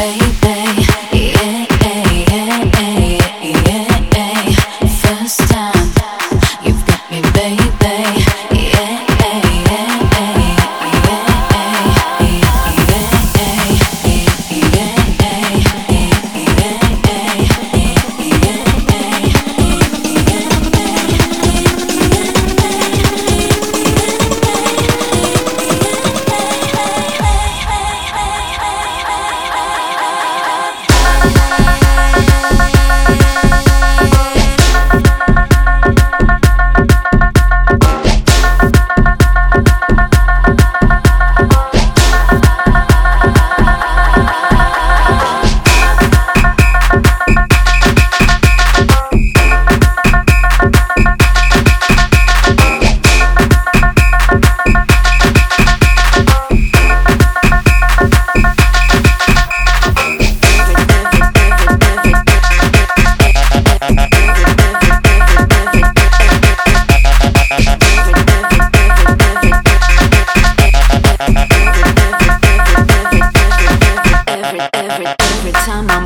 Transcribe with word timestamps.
Hey. 0.00 0.29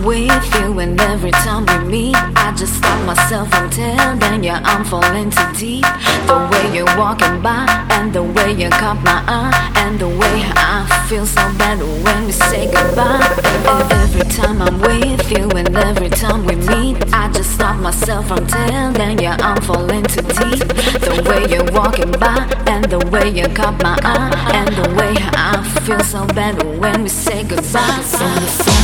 With 0.05 0.55
you 0.56 0.78
and 0.80 1.00
every 1.00 1.30
time 1.30 1.64
we 1.66 1.91
meet, 1.91 2.16
I 2.36 2.52
just 2.56 2.74
stop 2.74 3.06
myself 3.06 3.50
from 3.50 3.70
telling 3.70 4.44
you 4.44 4.52
I'm 4.52 4.84
falling 4.84 5.30
too 5.30 5.52
deep. 5.56 5.84
The 6.27 6.48
way 6.52 6.77
you're 6.77 6.97
walking 6.98 7.41
by 7.41 7.64
and 7.91 8.12
the 8.12 8.22
way 8.22 8.52
you 8.52 8.69
caught 8.70 9.02
my 9.02 9.25
eye 9.27 9.72
and 9.77 9.98
the 9.98 10.08
way 10.08 10.42
I 10.56 11.06
feel 11.08 11.27
so 11.27 11.42
bad 11.58 11.80
when 11.80 12.27
we 12.27 12.32
say 12.32 12.66
goodbye. 12.66 13.25
And 13.44 13.92
Every 14.14 14.30
time 14.30 14.62
I'm 14.62 14.78
with 14.80 15.30
you 15.30 15.48
and 15.50 15.75
every 15.77 16.10
time 16.10 16.44
we 16.44 16.55
meet, 16.55 16.97
I 17.12 17.30
just 17.32 17.52
stop 17.52 17.77
myself 17.80 18.28
from 18.28 18.47
telling 18.47 19.19
you 19.19 19.28
I'm 19.28 19.60
falling 19.62 20.04
too 20.04 20.22
deep. 20.22 20.60
The 21.06 21.25
way 21.28 21.50
you're 21.50 21.72
walking 21.72 22.12
by 22.12 22.47
and 22.66 22.84
the 22.84 23.00
way 23.10 23.31
you 23.31 23.47
caught 23.48 23.82
my 23.82 23.98
eye 24.03 24.53
and 24.54 24.69
the 24.76 24.88
way 24.94 25.15
I 25.19 25.62
feel 25.84 26.00
so 26.00 26.26
bad 26.26 26.62
when 26.78 27.03
we 27.03 27.09
say 27.09 27.42
goodbye. 27.42 28.03
From 28.04 28.34
the 28.34 28.84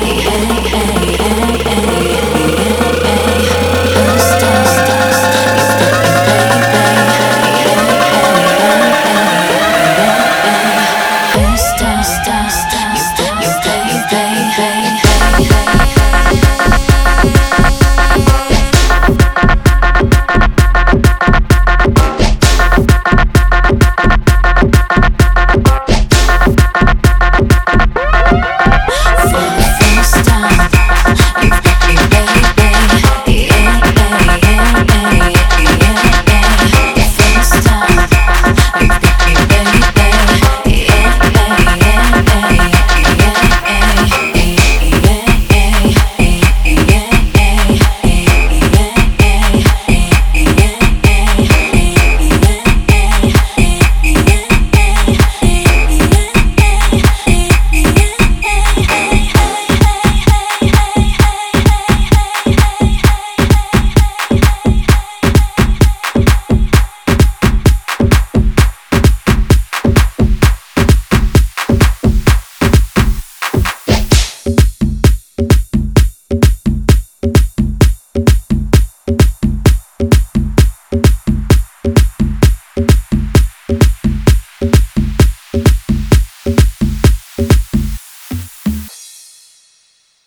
first 0.00 0.53